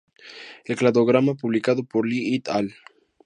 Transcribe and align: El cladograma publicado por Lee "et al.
El 0.65 0.77
cladograma 0.77 1.35
publicado 1.35 1.83
por 1.83 2.07
Lee 2.07 2.33
"et 2.35 2.47
al. 2.49 2.73